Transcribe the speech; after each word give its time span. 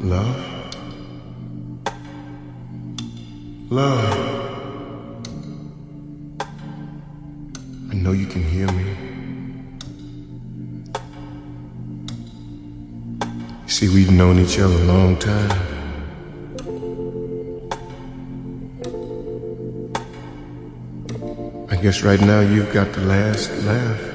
Love? 0.00 0.36
Love. 3.68 4.38
I 7.90 7.94
know 7.94 8.12
you 8.12 8.26
can 8.26 8.44
hear 8.44 8.70
me. 8.72 8.84
You 13.64 13.68
see, 13.68 13.88
we've 13.88 14.12
known 14.12 14.38
each 14.38 14.60
other 14.60 14.74
a 14.74 14.84
long 14.84 15.16
time. 15.18 15.50
I 21.68 21.76
guess 21.76 22.02
right 22.02 22.20
now 22.20 22.40
you've 22.40 22.72
got 22.72 22.92
the 22.92 23.00
last 23.00 23.50
laugh. 23.64 24.07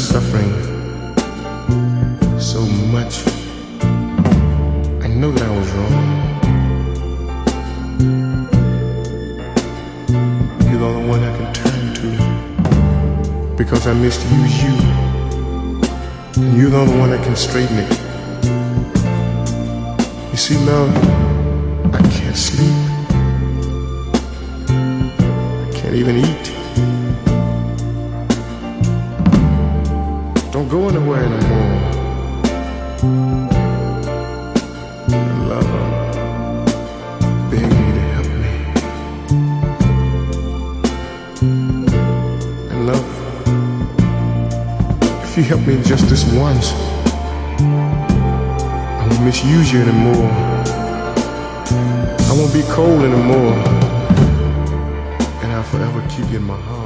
Suffering 0.00 0.50
so 2.40 2.62
much, 2.90 3.22
I 5.04 5.08
know 5.08 5.30
that 5.30 5.42
I 5.42 5.58
was 5.58 5.70
wrong. 5.76 5.96
You're 10.70 10.78
the 10.78 10.86
only 10.86 11.06
one 11.06 11.22
I 11.22 11.36
can 11.36 11.52
turn 11.52 11.94
to 12.00 12.08
because 13.58 13.86
I 13.86 13.92
misused 13.92 14.62
you. 14.64 14.74
And 16.42 16.56
you're 16.56 16.70
the 16.70 16.78
only 16.78 16.98
one 16.98 17.10
that 17.10 17.22
can 17.22 17.36
straighten 17.36 17.78
it. 17.78 17.92
You 20.30 20.38
see, 20.38 20.56
love, 20.64 20.90
I 21.94 22.00
can't 22.10 22.36
sleep. 22.36 22.74
I 24.66 25.70
can't 25.74 25.94
even 25.94 26.16
eat. 26.24 26.39
Help 45.50 45.66
me 45.66 45.82
just 45.82 46.08
this 46.08 46.22
once, 46.34 46.70
I 47.58 49.06
won't 49.10 49.24
misuse 49.24 49.72
you 49.72 49.80
anymore. 49.80 50.30
I 52.28 52.32
won't 52.38 52.54
be 52.54 52.62
cold 52.70 53.02
anymore. 53.02 53.54
And 55.42 55.50
I'll 55.50 55.64
forever 55.64 56.06
keep 56.08 56.30
you 56.30 56.36
in 56.36 56.44
my 56.44 56.56
heart. 56.56 56.79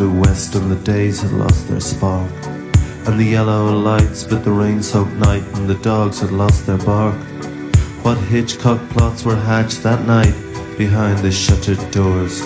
Flew 0.00 0.20
west 0.20 0.54
and 0.54 0.70
the 0.70 0.82
days 0.82 1.20
had 1.20 1.32
lost 1.32 1.68
their 1.68 1.80
spark. 1.80 2.32
And 3.06 3.18
the 3.18 3.24
yellow 3.24 3.72
lights 3.72 4.24
bit 4.24 4.44
the 4.44 4.50
rain-soaked 4.50 5.12
night 5.12 5.44
and 5.54 5.68
the 5.68 5.74
dogs 5.76 6.20
had 6.20 6.32
lost 6.32 6.66
their 6.66 6.78
bark. 6.78 7.14
What 8.02 8.16
Hitchcock 8.16 8.80
plots 8.90 9.24
were 9.24 9.36
hatched 9.36 9.82
that 9.82 10.06
night 10.06 10.34
behind 10.78 11.18
the 11.18 11.30
shuttered 11.30 11.82
doors 11.90 12.42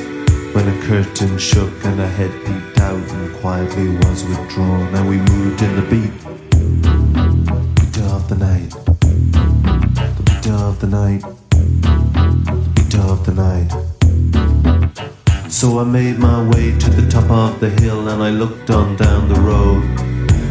when 0.55 0.69
a 0.69 0.83
curtain 0.83 1.39
shook 1.39 1.73
and 1.85 2.01
a 2.01 2.09
head 2.09 2.33
peeped 2.45 2.81
out 2.81 3.09
and 3.13 3.35
quietly 3.37 3.89
was 3.89 4.25
withdrawn 4.25 4.95
and 4.95 5.09
we 5.09 5.19
moved 5.19 5.63
in 5.63 5.77
the 5.77 5.87
beat. 5.93 6.15
Beat 7.77 7.99
of 8.11 8.29
the 8.29 8.37
night. 8.37 8.71
The 10.17 10.23
beat 10.25 10.51
of 10.51 10.81
the 10.81 10.87
night. 10.89 11.44
So 15.65 15.79
I 15.79 15.85
made 15.85 16.19
my 16.19 16.47
way 16.47 16.79
to 16.79 16.91
the 16.91 17.11
top 17.11 17.31
of 17.31 17.59
the 17.59 17.71
hill 17.71 18.11
and 18.11 18.23
I 18.23 18.29
looked 18.29 18.69
on 18.69 18.97
down 18.97 19.31
the 19.31 19.41
road. 19.41 19.83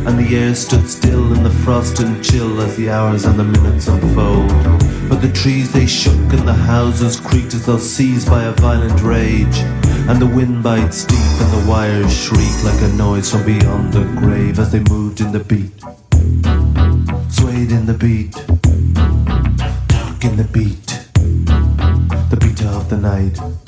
And 0.07 0.17
the 0.17 0.35
air 0.35 0.55
stood 0.55 0.89
still 0.89 1.31
in 1.33 1.43
the 1.43 1.51
frost 1.51 1.99
and 1.99 2.25
chill 2.25 2.59
as 2.59 2.75
the 2.77 2.89
hours 2.89 3.25
and 3.25 3.39
the 3.39 3.43
minutes 3.43 3.87
unfold. 3.87 4.49
But 5.07 5.21
the 5.21 5.31
trees 5.31 5.71
they 5.71 5.85
shook 5.85 6.33
and 6.33 6.47
the 6.47 6.53
houses 6.55 7.19
creaked 7.19 7.53
as 7.53 7.67
though 7.67 7.77
seized 7.77 8.27
by 8.27 8.45
a 8.45 8.53
violent 8.53 9.03
rage. 9.03 9.59
And 10.09 10.19
the 10.19 10.25
wind 10.25 10.63
bites 10.63 11.05
deep 11.05 11.19
and 11.19 11.61
the 11.61 11.69
wires 11.69 12.11
shriek 12.11 12.63
like 12.63 12.81
a 12.81 12.91
noise 12.95 13.29
from 13.29 13.45
beyond 13.45 13.93
the 13.93 14.05
grave 14.19 14.57
as 14.57 14.71
they 14.71 14.81
moved 14.89 15.21
in 15.21 15.31
the 15.31 15.43
beat. 15.43 15.79
Swayed 17.31 17.71
in 17.71 17.85
the 17.85 17.93
beat. 17.93 18.31
Dark 19.89 20.25
in 20.25 20.37
the 20.37 20.49
beat. 20.51 20.87
The 22.31 22.37
beat 22.41 22.63
of 22.65 22.89
the 22.89 22.97
night. 22.97 23.62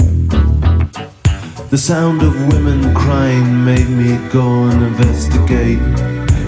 The 1.75 1.81
sound 1.81 2.21
of 2.23 2.53
women 2.53 2.95
crying 2.95 3.65
made 3.65 3.89
me 3.89 4.15
go 4.29 4.63
and 4.69 4.81
investigate. 4.81 5.81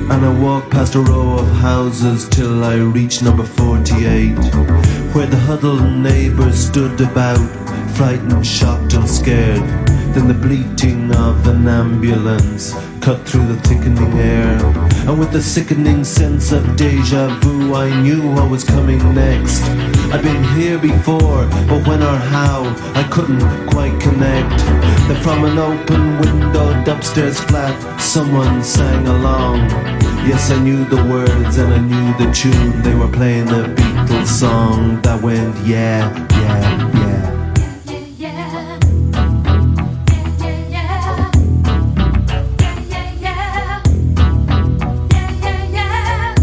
And 0.10 0.26
I 0.26 0.40
walked 0.40 0.72
past 0.72 0.96
a 0.96 1.02
row 1.02 1.34
of 1.38 1.50
houses 1.58 2.30
till 2.30 2.64
I 2.64 2.76
reached 2.76 3.24
number 3.24 3.44
48, 3.44 4.36
where 5.14 5.26
the 5.26 5.36
huddled 5.36 5.84
neighbors 5.84 6.58
stood 6.58 7.02
about, 7.02 7.46
frightened, 7.98 8.48
shocked, 8.48 8.94
and 8.94 9.10
scared. 9.10 9.60
Then 10.16 10.30
the 10.30 10.34
bleating 10.34 11.14
of 11.14 11.46
an 11.46 11.68
ambulance 11.68 12.72
cut 13.02 13.28
through 13.28 13.48
the 13.48 13.60
thickening 13.68 14.14
air. 14.14 14.66
And 15.10 15.20
with 15.20 15.36
a 15.36 15.42
sickening 15.42 16.06
sense 16.06 16.54
of 16.54 16.78
deja 16.78 17.38
vu, 17.42 17.76
I 17.76 17.90
knew 18.02 18.32
what 18.32 18.50
was 18.50 18.64
coming 18.64 19.00
next. 19.14 19.97
I'd 20.12 20.22
been 20.24 20.44
here 20.58 20.78
before, 20.80 21.46
but 21.68 21.86
when 21.88 22.02
or 22.02 22.18
how, 22.18 22.64
I 22.96 23.04
couldn't 23.12 23.42
quite 23.68 24.00
connect. 24.00 24.58
Then 25.08 25.22
from 25.22 25.44
an 25.46 25.58
open 25.58 26.18
windowed 26.20 26.88
upstairs 26.88 27.40
flat, 27.40 27.76
someone 28.00 28.64
sang 28.64 29.06
along. 29.08 29.70
Yes, 30.28 30.52
I 30.52 30.60
knew 30.62 30.86
the 30.86 31.04
words 31.06 31.58
and 31.58 31.74
I 31.74 31.80
knew 31.80 32.14
the 32.26 32.32
tune. 32.34 32.82
They 32.82 32.96
were 32.96 33.12
playing 33.12 33.46
the 33.46 33.64
Beatles 33.76 34.28
song 34.28 35.02
that 35.02 35.22
went, 35.22 35.56
yeah, 35.66 36.10
yeah, 36.32 36.92
yeah. 36.94 37.34
Yeah 38.20 38.30
yeah 38.30 38.80
yeah 44.70 45.72
yeah 45.72 46.34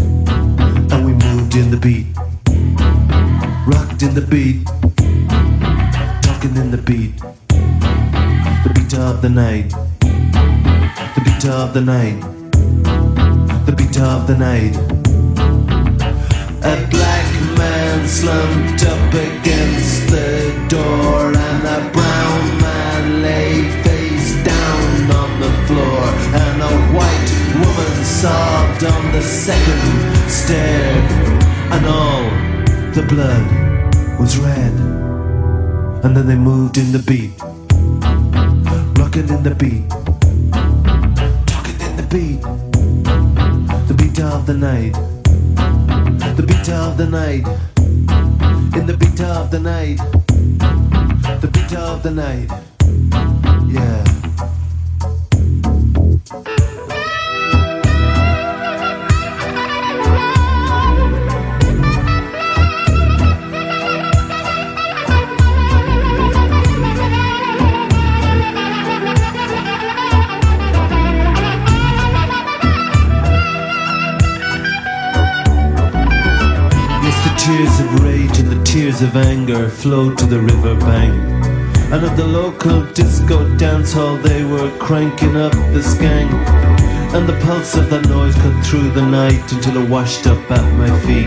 yeah 0.89 1.05
we 1.05 1.13
moved 1.13 1.55
in 1.55 1.69
the 1.71 1.77
beat, 1.77 2.05
the 4.15 4.21
beat, 4.21 4.65
talking 6.21 6.55
in 6.55 6.71
the 6.71 6.77
beat, 6.77 7.17
the 8.63 8.71
beat 8.73 8.93
of 8.93 9.21
the 9.21 9.27
night, 9.27 9.69
the 11.15 11.21
beat 11.25 11.45
of 11.49 11.73
the 11.73 11.81
night, 11.81 12.21
the 13.65 13.73
beat 13.75 13.99
of 13.99 14.25
the 14.25 14.37
night. 14.37 14.73
A 16.63 16.87
black 16.87 17.29
man 17.57 18.07
slumped 18.07 18.85
up 18.85 19.13
against 19.13 20.07
the 20.07 20.65
door, 20.69 21.33
and 21.35 21.63
a 21.77 21.91
brown 21.91 22.61
man 22.61 23.21
lay 23.21 23.69
face 23.83 24.41
down 24.45 25.11
on 25.11 25.41
the 25.41 25.51
floor, 25.67 26.03
and 26.39 26.61
a 26.61 26.73
white 26.95 27.31
woman 27.53 28.05
sobbed 28.05 28.85
on 28.85 29.11
the 29.11 29.21
second 29.21 30.29
stair. 30.29 30.95
And 31.69 31.85
all 31.85 32.23
the 32.93 33.05
blood 33.09 33.64
was 34.19 34.37
red. 34.37 34.73
And 36.03 36.15
then 36.15 36.27
they 36.27 36.35
moved 36.35 36.77
in 36.77 36.91
the 36.91 36.99
beat, 36.99 37.31
rocking 38.99 39.29
in 39.29 39.43
the 39.43 39.55
beat, 39.55 39.89
talking 41.47 41.79
in 41.81 41.97
the 41.97 42.07
beat, 42.13 42.41
the 43.87 43.93
beat 43.93 44.19
of 44.19 44.45
the 44.45 44.53
night, 44.53 44.93
the 46.35 46.43
beat 46.45 46.69
of 46.69 46.97
the 46.97 47.07
night, 47.07 47.45
in 48.77 48.85
the 48.85 48.95
beat 48.97 49.21
of 49.21 49.49
the 49.51 49.59
night, 49.59 49.97
the 51.41 51.49
beat 51.51 51.73
of 51.73 52.03
the 52.03 52.11
night, 52.11 52.74
of 79.01 79.15
anger 79.15 79.69
flowed 79.69 80.17
to 80.17 80.25
the 80.25 80.39
river 80.39 80.75
bank. 80.75 81.13
And 81.91 82.05
at 82.05 82.15
the 82.15 82.25
local 82.25 82.85
disco 82.93 83.37
dance 83.57 83.93
hall 83.93 84.15
they 84.17 84.43
were 84.43 84.69
cranking 84.79 85.35
up 85.35 85.51
the 85.73 85.81
skank. 85.81 86.31
And 87.13 87.27
the 87.27 87.37
pulse 87.45 87.75
of 87.75 87.89
that 87.89 88.07
noise 88.07 88.35
cut 88.35 88.65
through 88.65 88.91
the 88.91 89.01
night 89.01 89.51
until 89.51 89.83
it 89.83 89.89
washed 89.89 90.27
up 90.27 90.39
at 90.49 90.73
my 90.75 90.89
feet. 91.01 91.25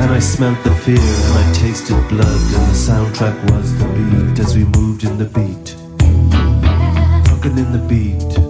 And 0.00 0.10
I 0.10 0.18
smelt 0.18 0.62
the 0.64 0.74
fear 0.74 0.98
and 0.98 1.38
I 1.38 1.52
tasted 1.54 1.96
blood 2.08 2.42
and 2.56 2.66
the 2.70 2.78
soundtrack 2.88 3.50
was 3.50 3.78
the 3.78 3.86
beat 3.86 4.38
as 4.40 4.56
we 4.56 4.64
moved 4.64 5.04
in 5.04 5.16
the 5.16 5.24
beat. 5.24 5.76
Talking 7.24 7.56
in 7.56 7.72
the 7.72 7.84
beat. 7.88 8.43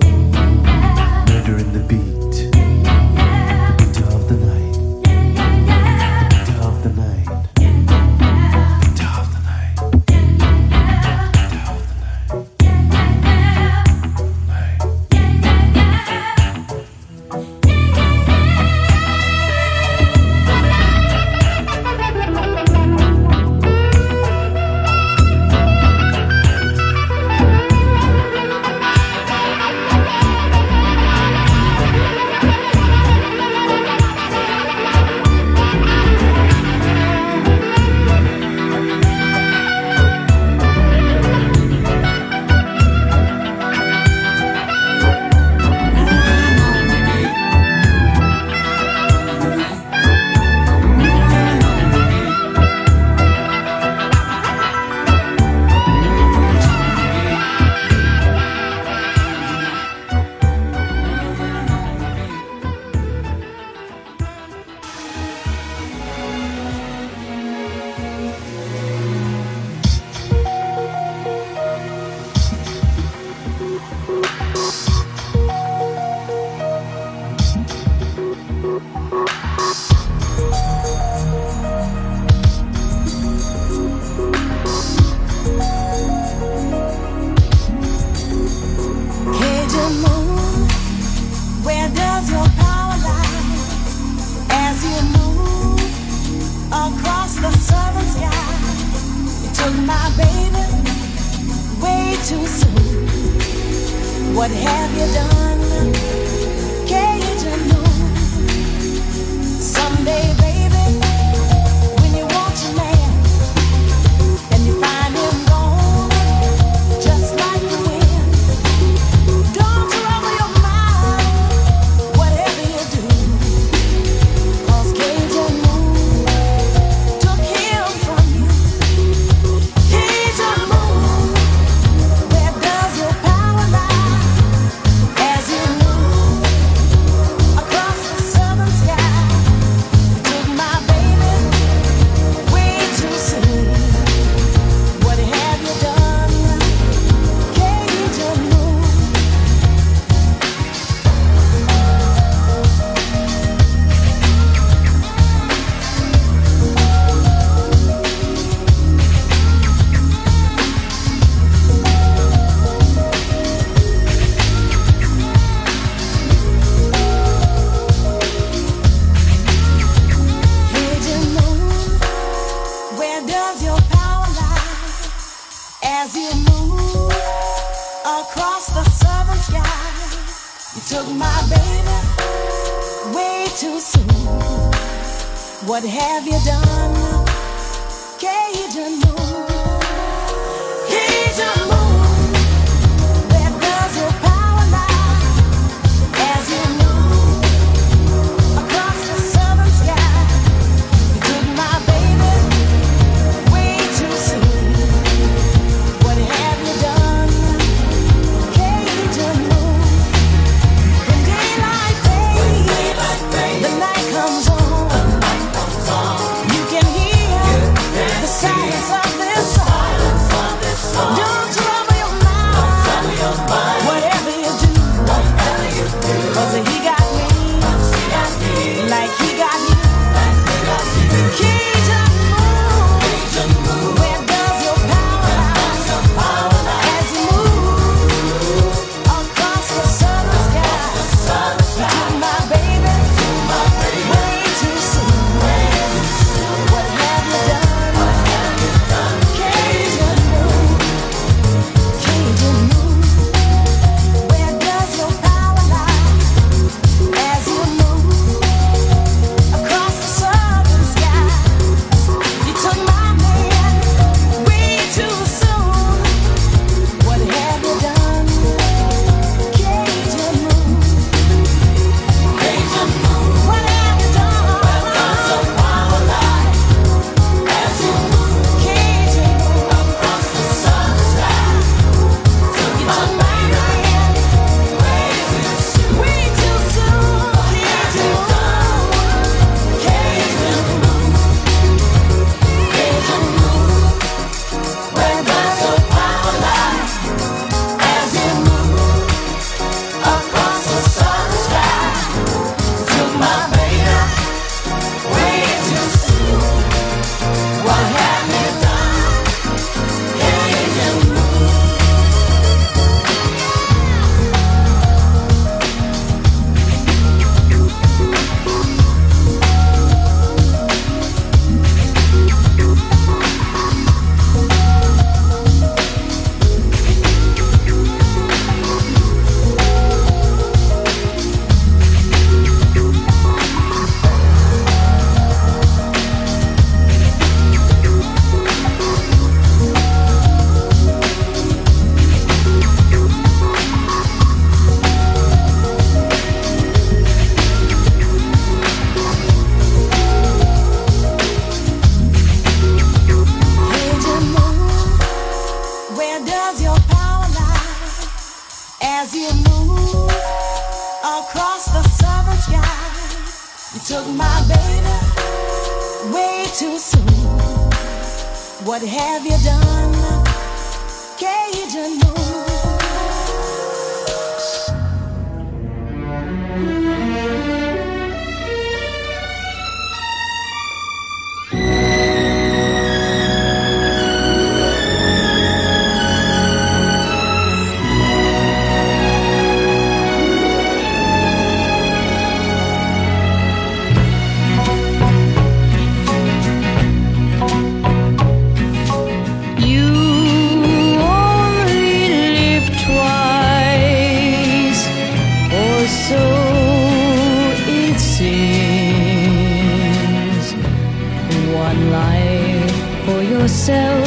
One 413.66 414.04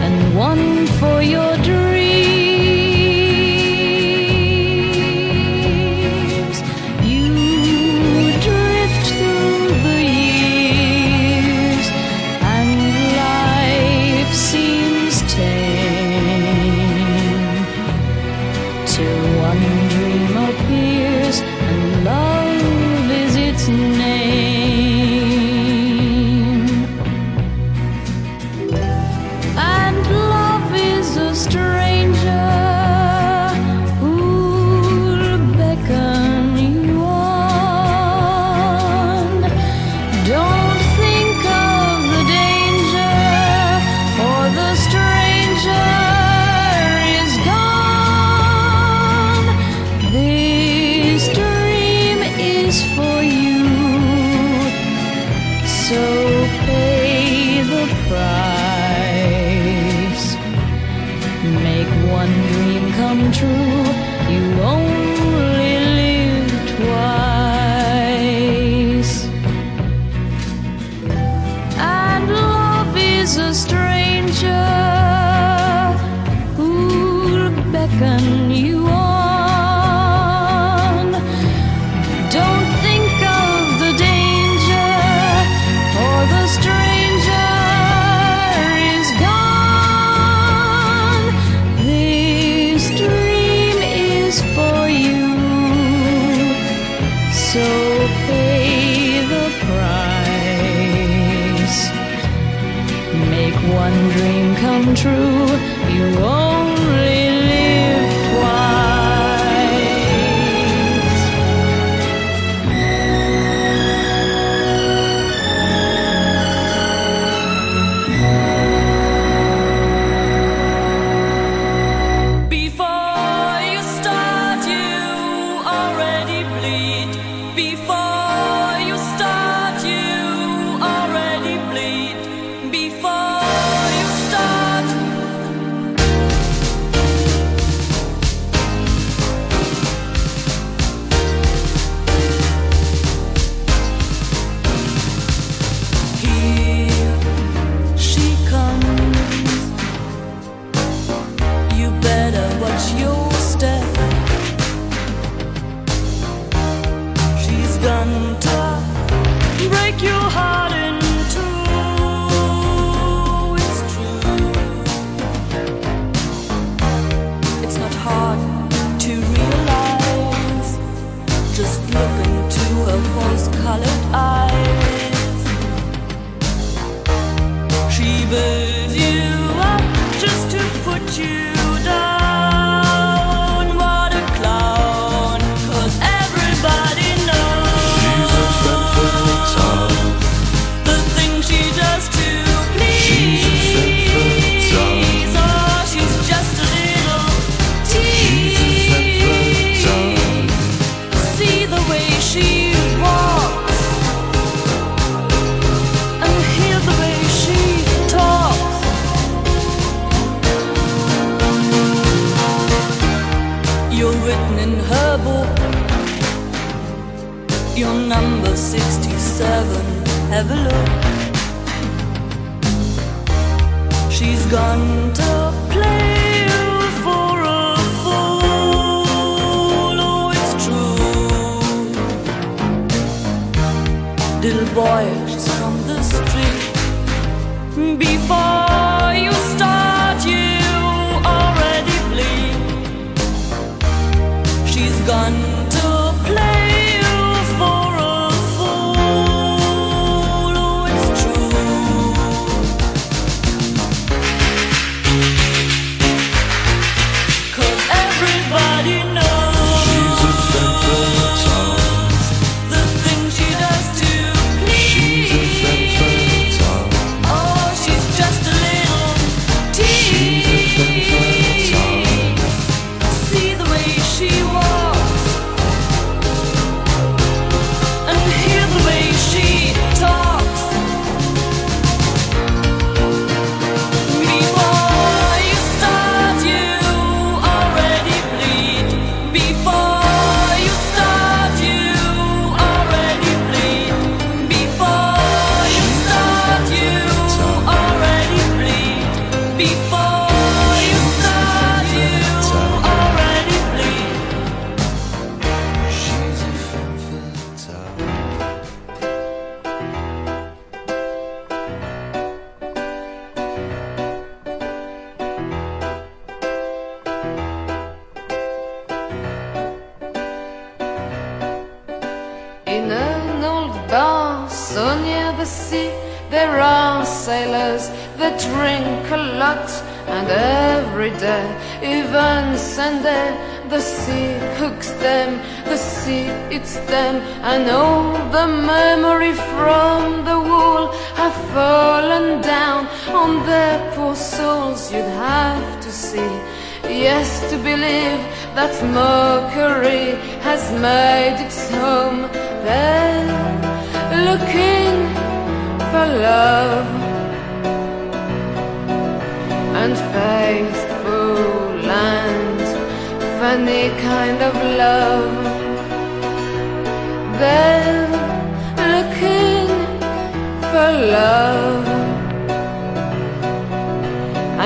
dream 0.00 0.86
come 0.86 0.98
true. 0.98 1.20
You 1.20 1.47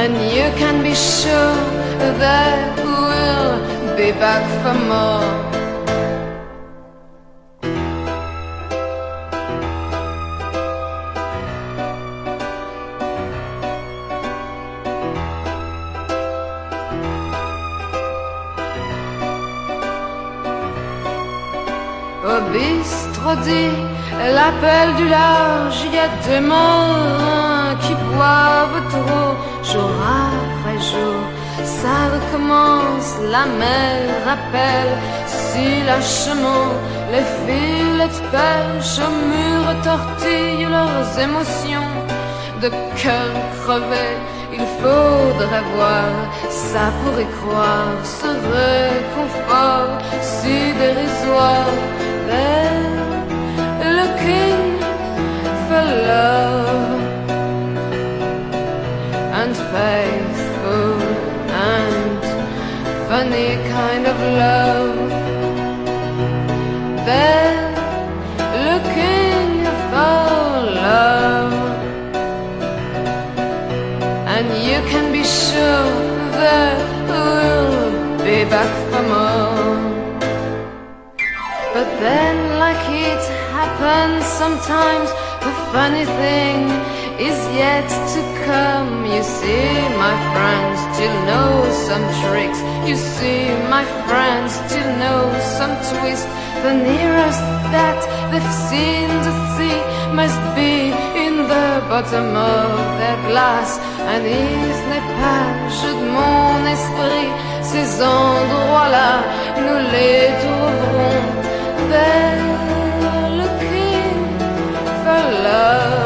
And 0.04 0.14
you 0.34 0.48
can 0.58 0.82
be 0.82 0.94
sure 0.96 1.54
that 2.18 2.74
we'll 2.82 3.96
be 3.96 4.10
back 4.18 4.42
for 4.60 4.74
more. 4.88 5.52
l'appel 24.34 24.94
du 24.96 25.08
large, 25.08 25.84
il 25.86 25.94
y 25.94 25.98
a 25.98 26.08
des 26.26 26.40
mains 26.40 27.76
qui 27.82 27.94
boivent 28.10 28.82
trop 28.90 29.51
jour 29.72 29.90
après 30.28 30.80
jour. 30.90 31.20
Ça 31.64 31.96
recommence, 32.14 33.10
la 33.34 33.44
mer 33.62 33.98
rappelle 34.28 34.94
si 35.26 35.66
lâchement 35.88 36.70
les 37.12 37.26
filets 37.40 38.12
de 38.16 38.22
pêche 38.34 38.98
au 39.06 39.12
mur 39.32 39.64
tortillent 39.88 40.70
leurs 40.78 41.10
émotions 41.26 41.92
de 42.62 42.68
cœur 43.00 43.32
crevé. 43.62 44.08
Il 44.58 44.66
faudrait 44.80 45.66
voir 45.74 46.12
ça 46.50 46.84
pour 47.00 47.16
y 47.20 47.28
croire, 47.38 47.98
ce 48.20 48.30
réconfort 48.56 49.92
si 50.20 50.56
dérisoire. 50.82 51.72
They're 52.28 53.94
looking 54.00 54.62
for 55.66 55.84
love 56.08 56.62
and 56.68 56.71
faithful 59.72 61.00
and 61.72 62.22
funny 63.08 63.52
kind 63.76 64.04
of 64.06 64.16
love. 64.42 64.96
They're 67.06 67.72
looking 68.68 69.64
for 69.90 70.20
love. 70.88 71.54
And 74.34 74.46
you 74.68 74.78
can 74.92 75.06
be 75.10 75.24
sure 75.24 75.88
that 76.42 76.76
we'll 77.08 78.18
be 78.28 78.44
back 78.54 78.72
for 78.90 79.02
more. 79.14 79.72
But 81.72 81.88
then, 82.04 82.36
like 82.64 82.84
it 83.08 83.22
happens 83.56 84.26
sometimes, 84.26 85.08
the 85.46 85.52
funny 85.72 86.04
thing 86.20 86.91
is 87.28 87.38
yet 87.54 87.88
to 88.14 88.20
come. 88.46 89.06
You 89.06 89.22
see, 89.22 89.70
my 90.06 90.14
friends 90.32 90.76
still 90.90 91.16
know 91.30 91.50
some 91.88 92.04
tricks. 92.22 92.60
You 92.88 92.96
see, 92.96 93.40
my 93.76 93.84
friends 94.06 94.50
still 94.66 94.90
know 95.02 95.20
some 95.58 95.74
twist. 95.90 96.26
The 96.64 96.74
nearest 96.88 97.42
that 97.74 98.00
they've 98.30 98.54
seen 98.70 99.08
to 99.26 99.32
see 99.54 99.78
must 100.18 100.40
be 100.58 100.74
in 101.24 101.34
the 101.52 101.68
bottom 101.90 102.28
of 102.34 102.70
their 103.00 103.18
glass. 103.28 103.70
Un 104.12 104.24
is 104.26 104.78
n'est 104.90 105.08
pas 105.20 105.46
jeu 105.78 105.92
de 106.00 106.06
mon 106.16 106.58
esprit. 106.76 107.30
Ces 107.70 107.90
endroits-là, 108.02 109.12
nous 109.64 109.80
les 109.94 110.22
trouverons. 110.42 111.26
They're 111.90 112.42
looking 113.40 114.18
for 115.02 115.22
love 115.46 116.01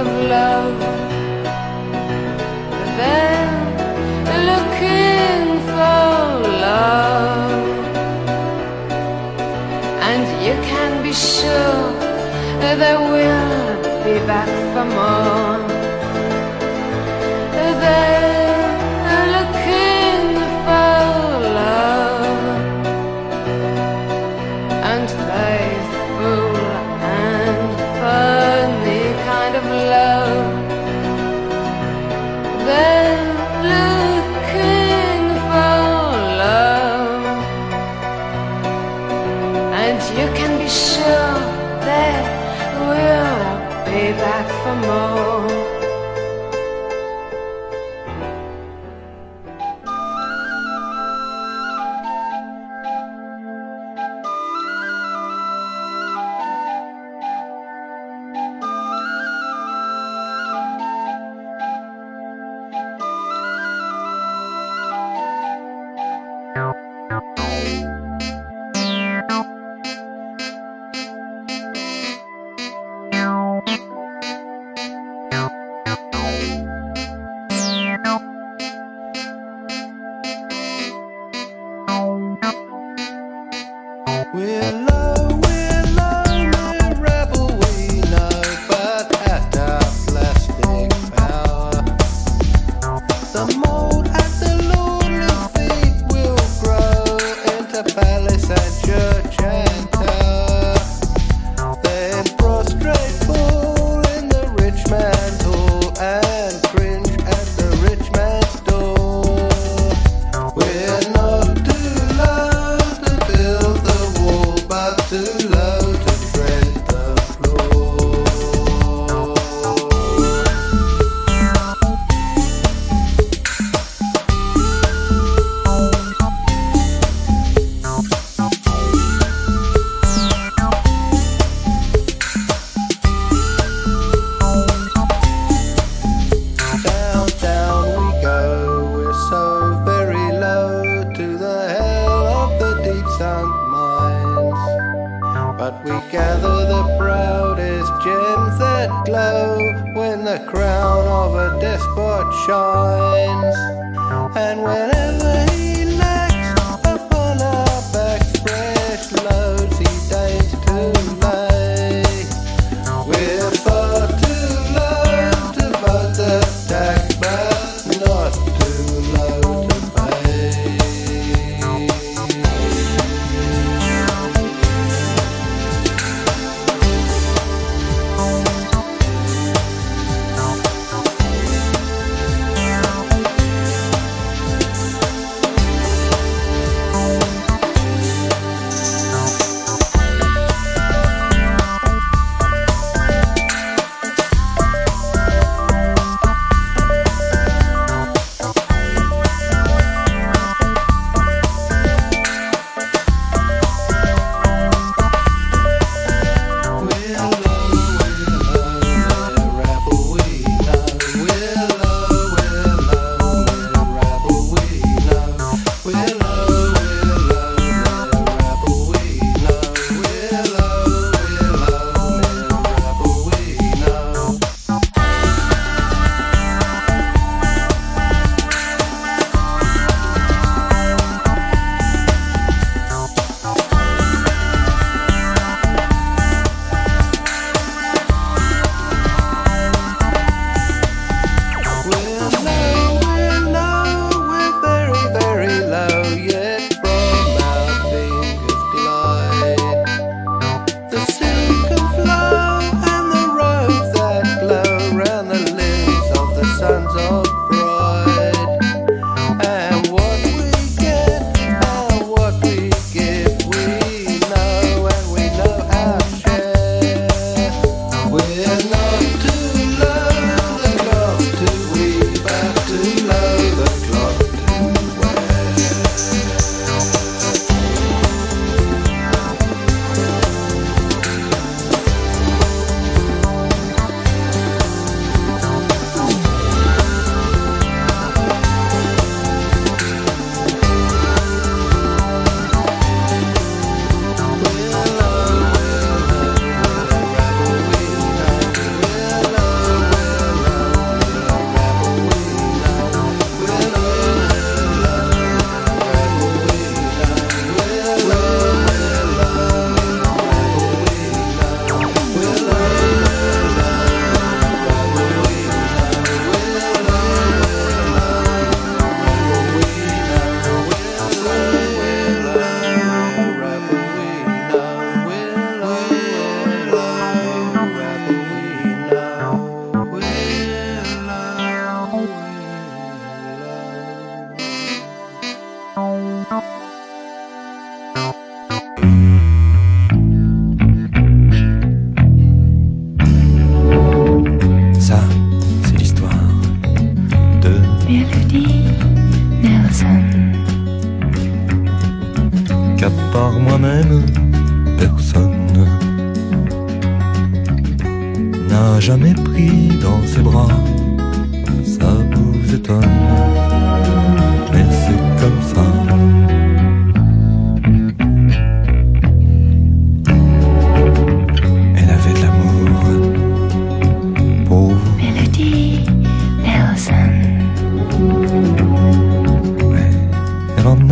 of 0.00 0.08
love. 0.36 0.78
They're 2.98 4.44
looking 4.50 5.42
for 5.70 6.00
love, 6.66 7.68
and 10.08 10.22
you 10.46 10.54
can 10.70 11.02
be 11.02 11.12
sure 11.12 11.92
they 12.82 12.96
will 13.12 13.76
be 14.04 14.16
back 14.26 14.50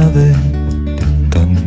avait 0.09 0.33
d'amour. 1.31 1.63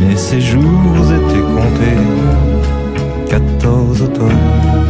Mes 0.00 0.16
séjours 0.16 1.06
étaient 1.18 1.46
comptés, 1.54 2.00
14 3.28 4.02
automnes. 4.02 4.87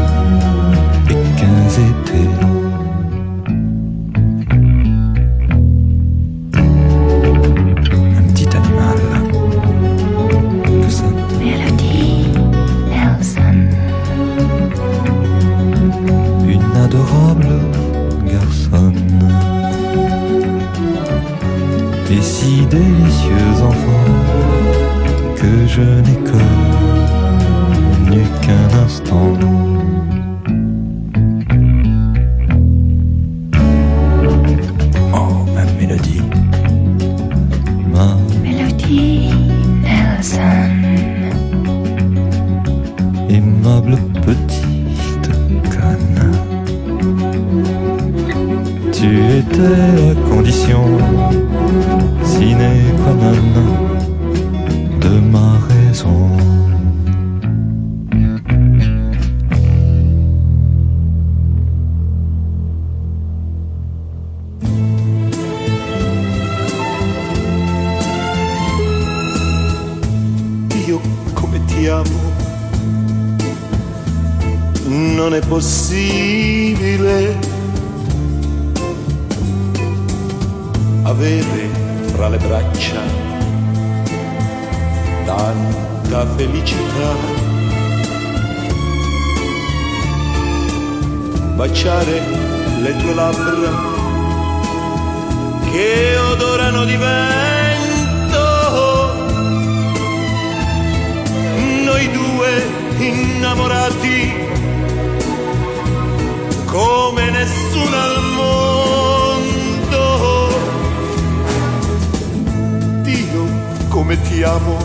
come 113.98 114.20
ti 114.20 114.44
amo. 114.44 114.76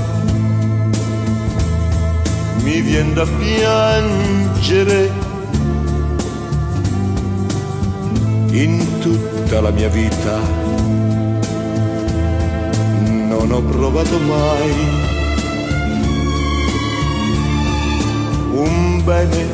Mi 2.63 2.82
vien 2.82 3.13
da 3.13 3.26
piangere 3.26 5.12
in 8.49 8.99
tutta 9.02 9.62
la 9.62 9.69
mia 9.69 9.89
vita. 9.89 10.39
Non 13.30 13.52
ho 13.52 13.62
provato 13.62 14.17
mai 14.17 14.73
un 18.65 19.04
bene 19.04 19.45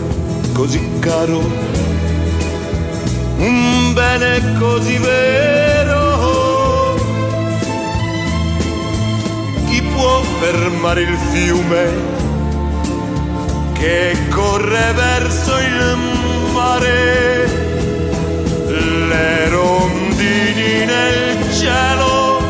così 0.54 0.80
caro, 1.00 1.42
un 3.40 3.94
bene 3.94 4.58
così 4.58 4.98
vero 5.00 5.99
può 10.00 10.22
fermare 10.40 11.02
il 11.02 11.18
fiume 11.32 11.92
che 13.74 14.16
corre 14.30 14.94
verso 14.94 15.58
il 15.58 15.98
mare. 16.54 17.48
Le 19.10 19.50
rondini 19.50 20.86
nel 20.86 21.54
cielo 21.54 22.42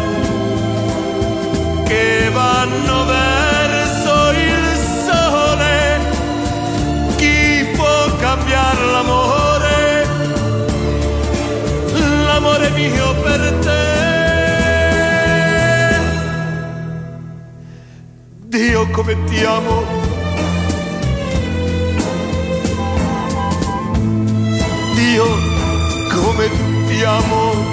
che 1.86 2.30
vanno 2.32 3.06
verso 3.06 4.32
il 4.32 4.64
sole. 5.08 6.00
Chi 7.16 7.68
può 7.76 8.16
cambiarlo? 8.18 8.89
io 18.80 18.88
come 18.92 19.24
ti 19.26 19.44
amo. 19.44 19.84
Dio 24.96 25.26
come 26.10 26.50
ti 26.88 27.04
amo. 27.04 27.69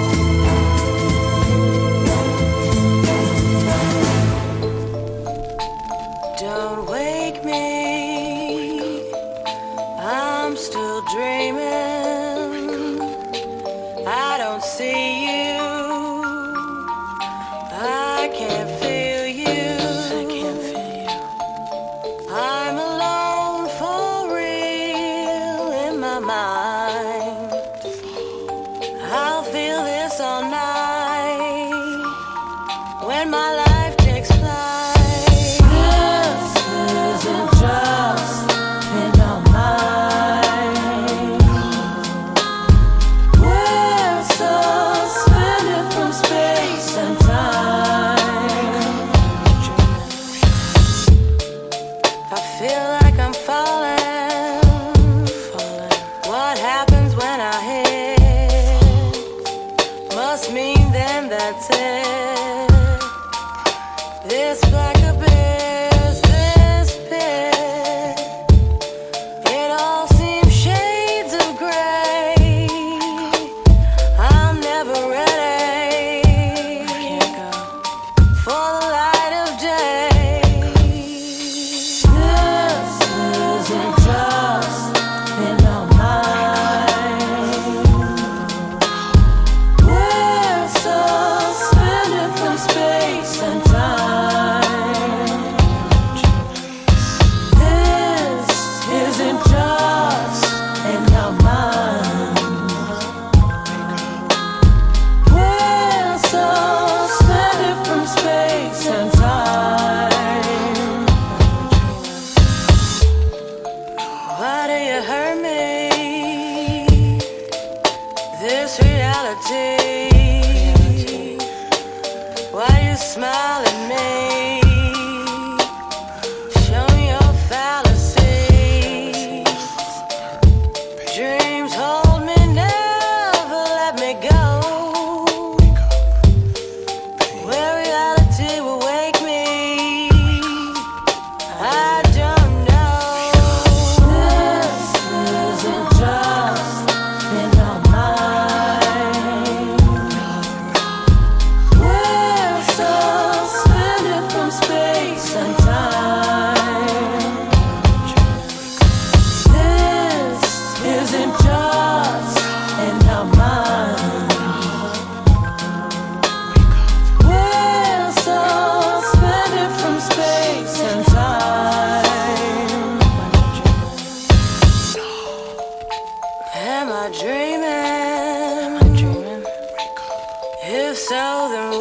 So 181.37 181.77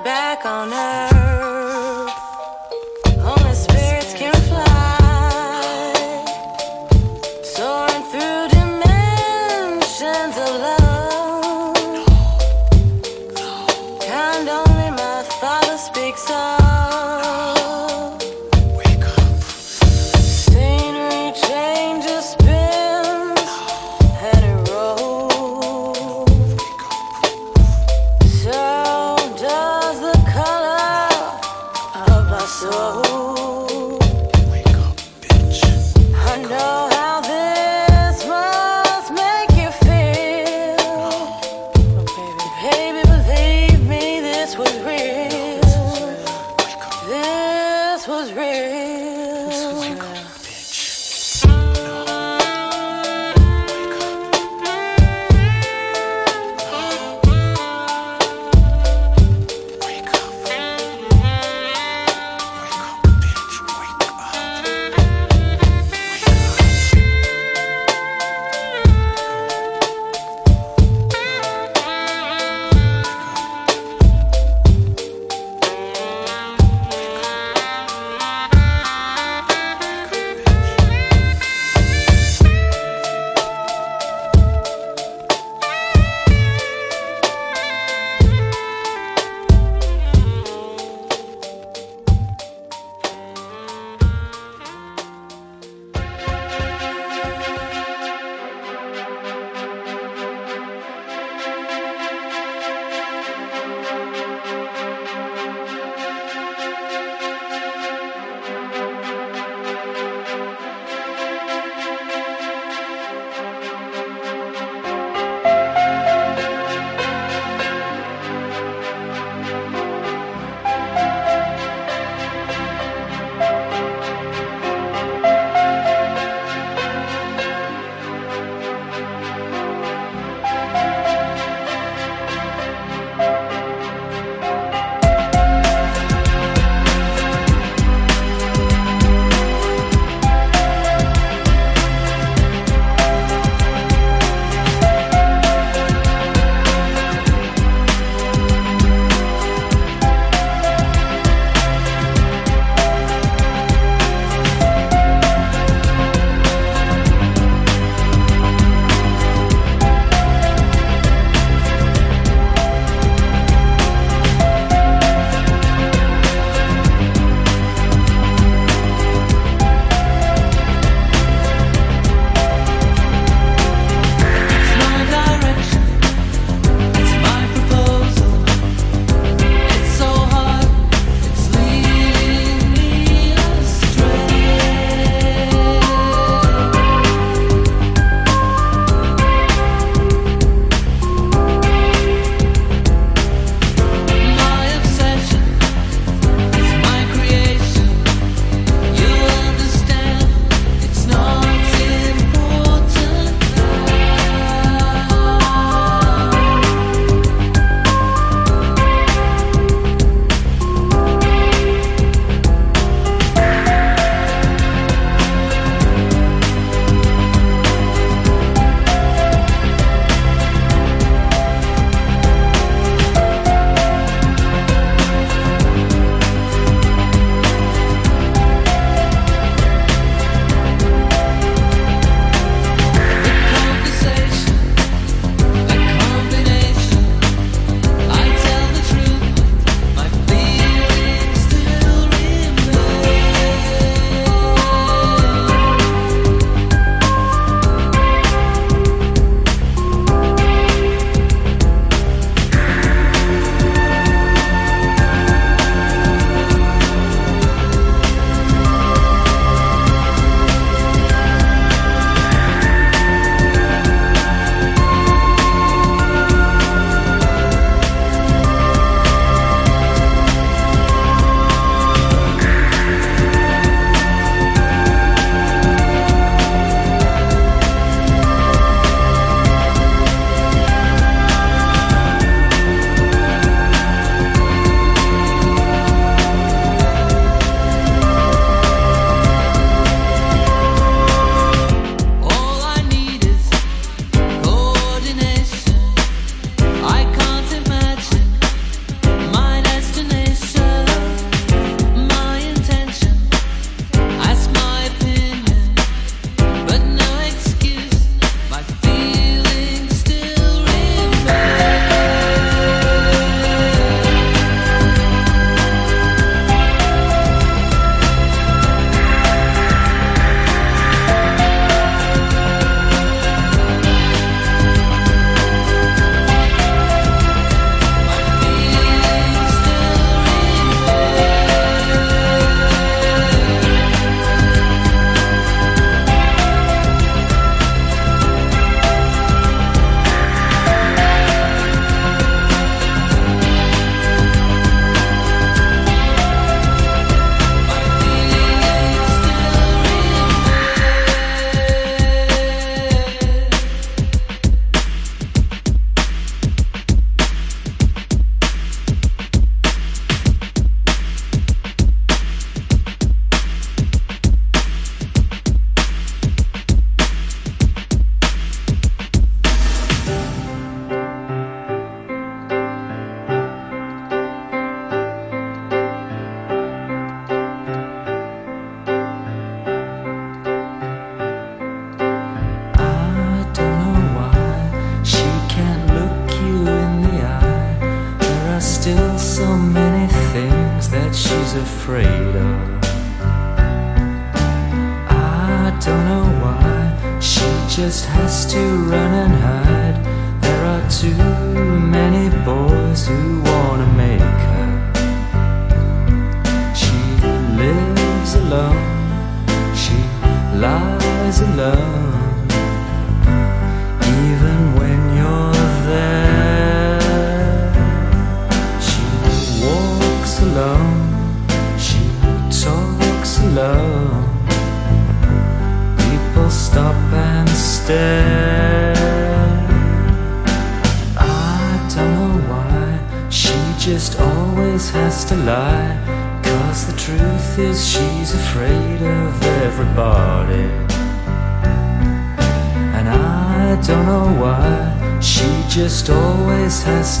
back 0.00 0.46
on 0.46 0.70
color 0.70 1.51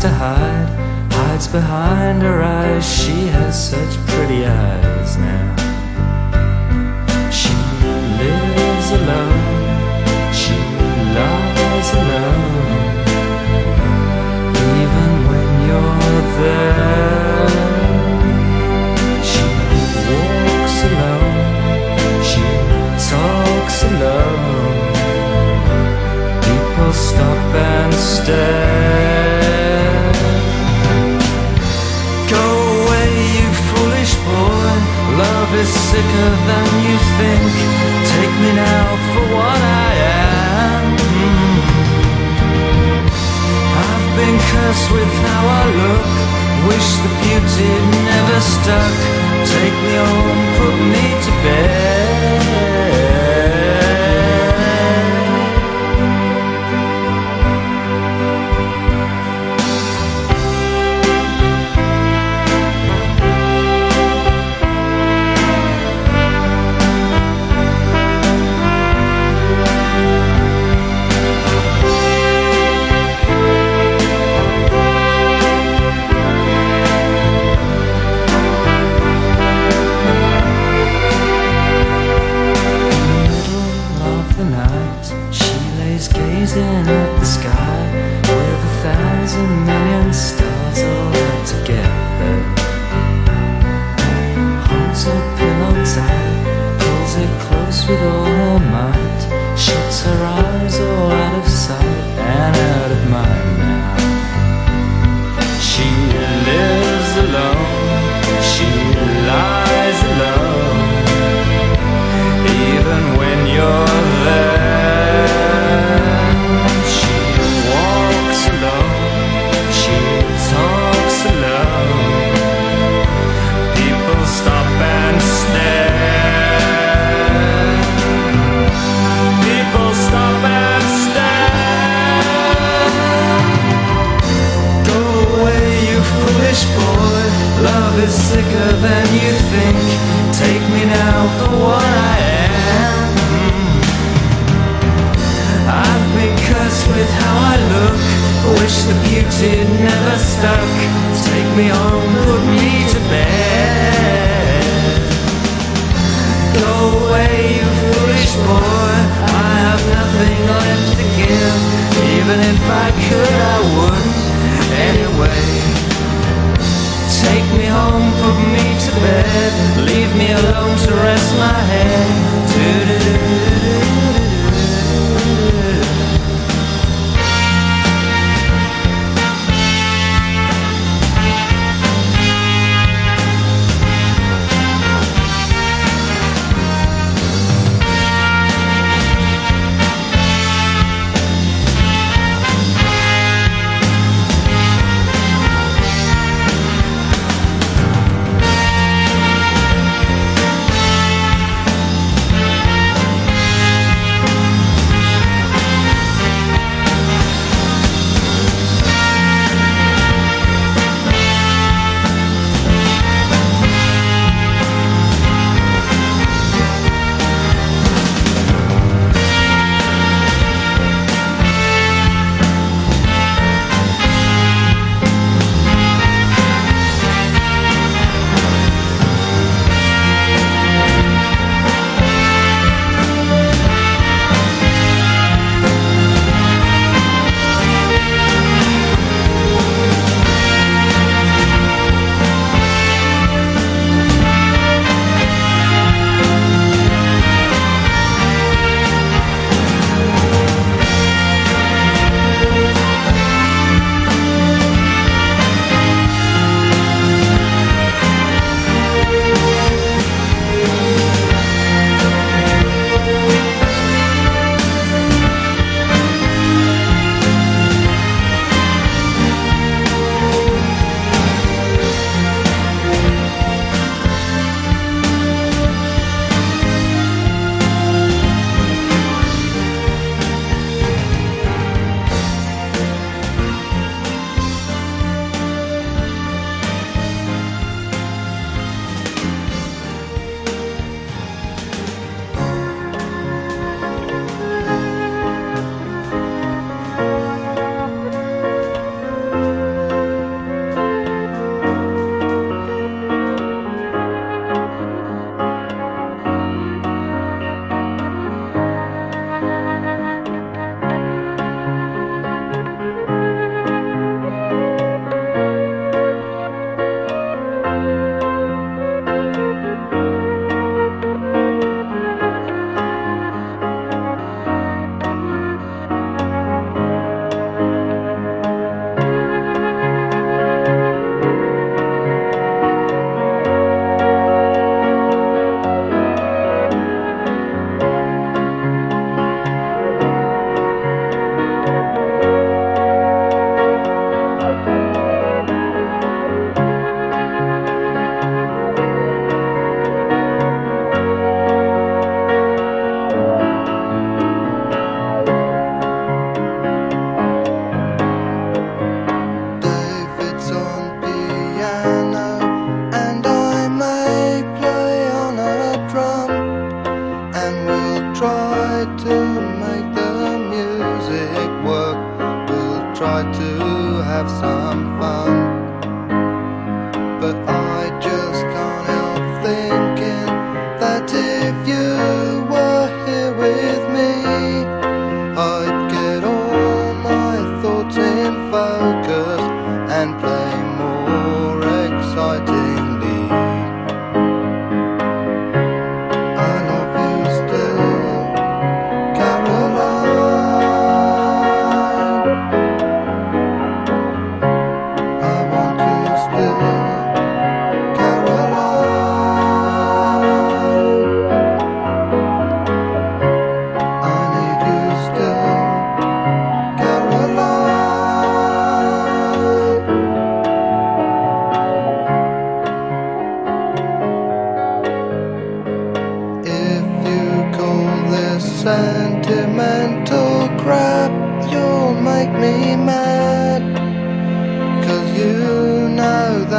to 0.02 0.08
hide. 0.08 1.12
Hides 1.12 1.46
behind 1.46 2.22
her 2.22 2.31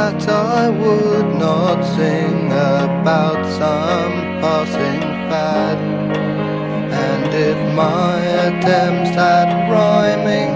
that 0.04 0.28
I 0.28 0.68
would 0.68 1.30
not 1.46 1.82
sing 1.96 2.48
about 2.48 3.40
some 3.60 4.14
passing 4.42 5.00
fad. 5.30 5.78
And 7.06 7.24
if 7.50 7.58
my 7.74 8.18
attempts 8.46 9.16
at 9.16 9.48
rhyming 9.72 10.50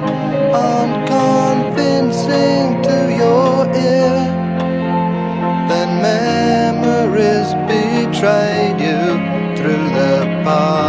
aren't 0.64 0.98
convincing 1.16 2.82
to 2.88 2.96
your 3.22 3.54
ear, 3.92 4.18
then 5.70 5.90
memories 6.10 7.50
betrayed 7.72 8.78
you 8.88 9.02
through 9.56 9.86
the 10.00 10.14
past. 10.44 10.87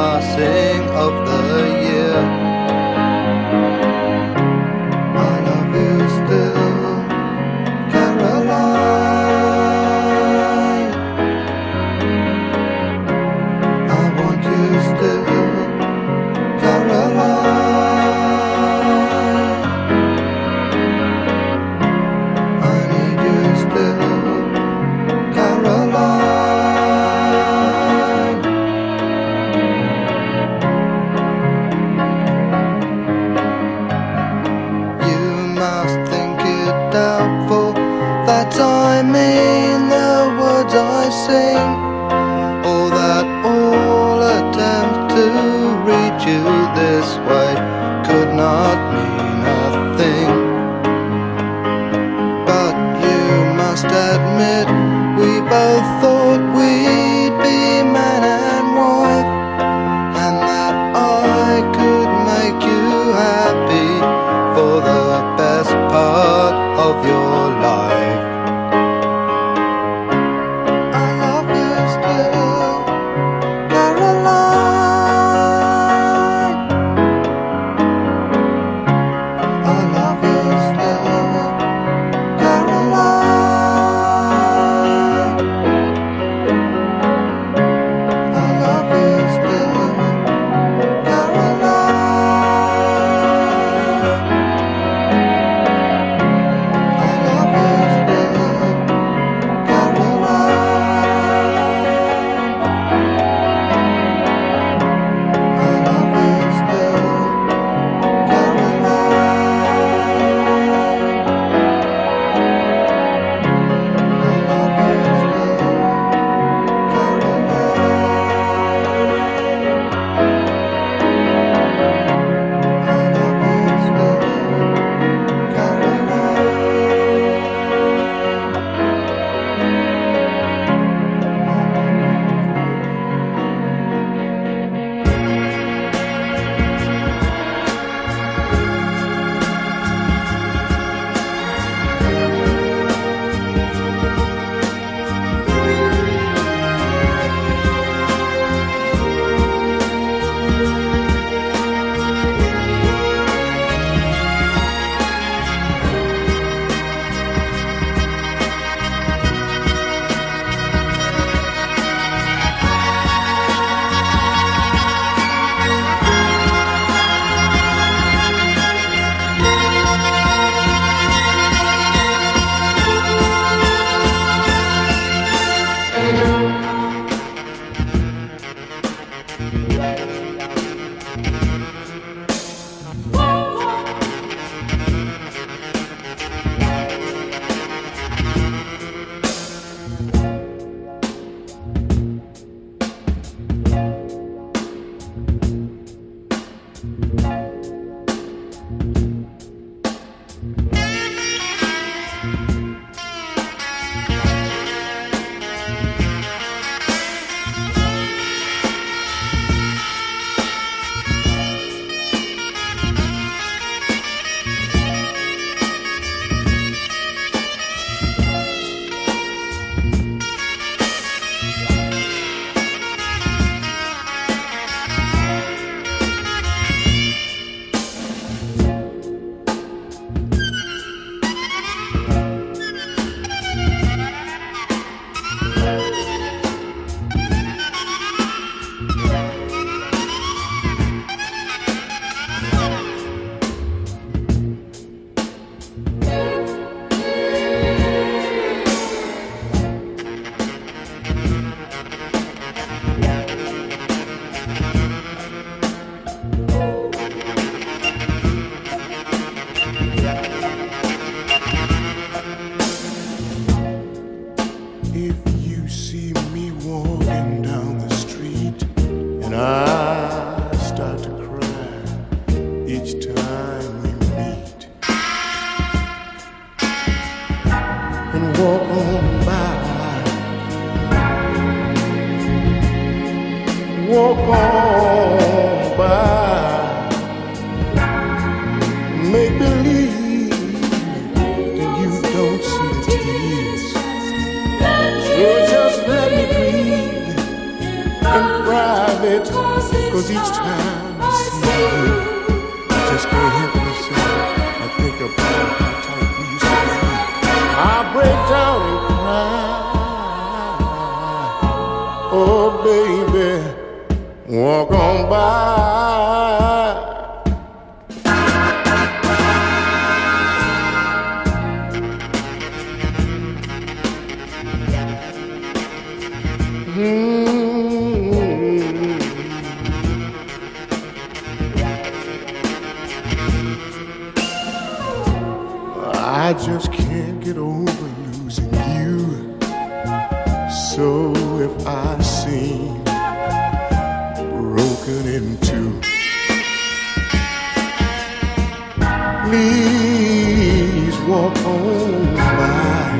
Walk 351.09 351.35
on 351.37 352.15
by. 352.15 352.99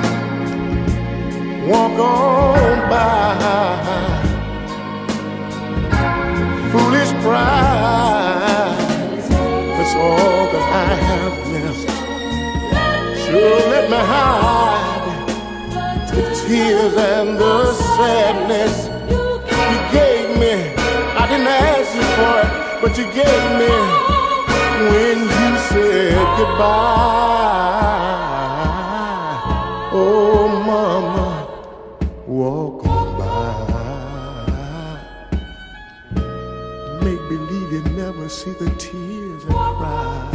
Walk 1.68 2.00
on 2.00 2.90
by. 2.90 3.06
Foolish 6.72 7.12
pride. 7.22 8.78
That's 9.76 9.96
all 9.96 10.46
that 10.54 10.66
I 10.74 10.92
have 11.10 11.38
left. 11.54 11.90
Sure, 13.22 13.60
let 13.74 13.86
me 13.92 14.02
hide 14.14 15.28
the 16.10 16.22
tears 16.48 16.96
and 16.98 17.38
the 17.38 17.74
sadness 17.74 18.88
you 19.72 19.80
gave 19.94 20.30
me. 20.40 20.56
I 21.16 21.28
didn't 21.30 21.48
ask 21.48 21.94
you 21.94 22.06
for 22.18 22.34
it, 22.44 22.52
but 22.82 22.98
you 22.98 23.06
gave 23.14 23.50
me 23.60 24.09
when 24.80 25.20
you 25.20 25.58
said 25.70 26.16
goodbye. 26.38 26.80
Oh, 29.92 30.48
mama, 30.68 31.30
walk 32.28 32.86
on 32.86 33.18
by. 33.20 33.50
Make 37.04 37.24
believe 37.30 37.72
you 37.74 37.82
never 37.96 38.30
see 38.30 38.52
the 38.54 38.70
tears 38.78 39.44
I 39.50 39.52
cry. 39.80 40.30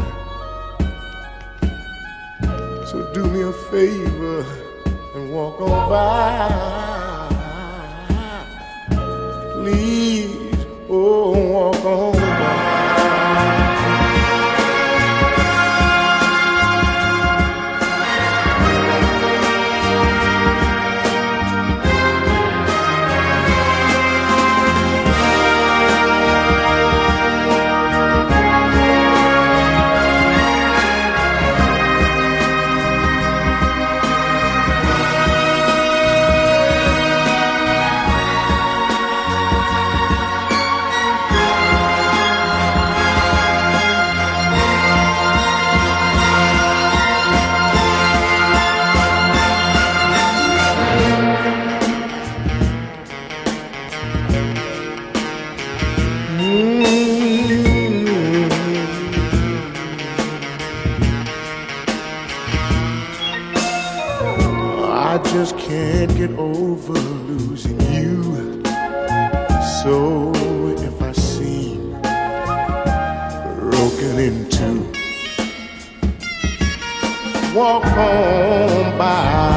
So 2.87 2.97
do 3.15 3.25
me 3.27 3.43
a 3.43 3.53
favor 3.53 4.45
and 5.15 5.33
walk 5.33 5.61
on 5.61 5.89
by. 5.89 6.49
Please, 9.55 10.67
oh, 10.91 11.33
walk 11.53 11.85
on 11.85 12.14
walk 77.65 77.87
on 77.87 78.99
by. 78.99 79.57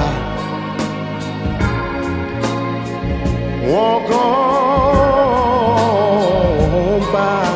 Walk 3.67 4.09
on 4.11 5.41
by. 7.11 7.47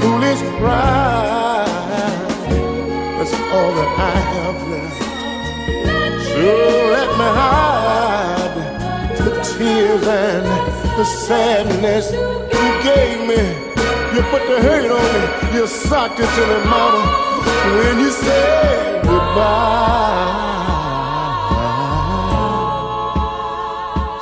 Foolish 0.00 0.42
pride. 0.58 2.08
That's 3.16 3.34
all 3.54 3.70
that 3.78 3.90
I 3.98 4.16
have 4.34 4.60
left. 4.72 5.02
So 6.30 6.48
let 6.96 7.10
me 7.20 7.28
hide 7.40 8.58
the 9.26 9.32
tears 9.48 10.04
and 10.26 10.46
the 10.98 11.04
sadness 11.04 12.06
you 12.12 12.68
gave 12.82 13.18
me. 13.30 13.42
You 14.12 14.20
put 14.32 14.42
the 14.50 14.58
hurt 14.66 14.90
on 14.90 15.08
me. 15.14 15.22
You 15.56 15.64
socked 15.68 16.18
it 16.18 16.30
to 16.36 16.44
the 16.52 16.60
mama, 16.72 17.02
when 17.76 17.98
you 18.00 18.10
said 18.10 19.02
goodbye. 19.04 19.58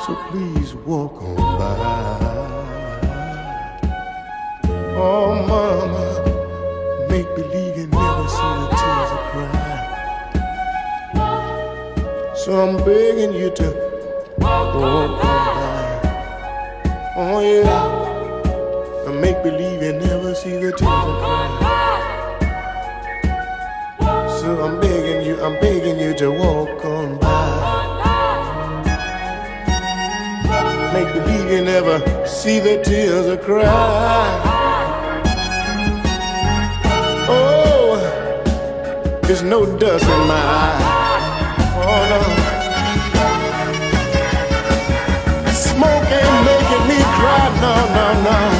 So 0.05 0.15
please 0.29 0.75
walk 0.75 1.21
on 1.21 1.35
by. 1.59 1.75
Oh, 4.99 5.33
mama, 5.47 6.05
make 7.09 7.29
believe 7.35 7.77
you 7.77 7.87
never 7.87 8.27
see 8.27 8.53
the 8.61 8.67
tears 8.79 9.11
cry. 9.29 10.03
So 12.35 12.49
I'm 12.63 12.77
begging 12.85 13.33
you 13.33 13.49
to 13.51 13.67
walk 14.39 14.75
on 14.75 15.09
by. 15.19 16.17
Oh 17.15 17.39
yeah, 17.41 18.17
make 19.21 19.41
believe 19.43 19.81
you 19.83 19.93
never 19.93 20.35
see 20.35 20.51
the 20.51 20.71
tears 20.71 20.81
I 20.81 21.19
cry. 21.21 21.56
see 32.47 32.59
the 32.61 32.81
tears 32.81 33.27
are 33.27 33.43
cry. 33.47 34.25
Oh, 37.27 37.97
there's 39.23 39.43
no 39.43 39.65
dust 39.77 40.05
in 40.05 40.21
my 40.31 40.41
eye. 40.63 40.79
Oh 41.83 42.01
no. 42.11 42.19
Smoke 45.65 46.09
ain't 46.19 46.39
making 46.49 46.83
me 46.89 46.99
cry, 47.17 47.45
no, 47.63 47.73
no, 47.97 48.05
no. 48.27 48.56